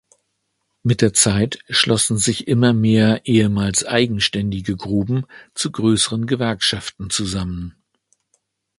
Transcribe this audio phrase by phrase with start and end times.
[0.81, 7.75] Mit der Zeit schlossen sich immer mehr ehemals eigenständige Gruben zu größeren Gewerkschaften zusammen.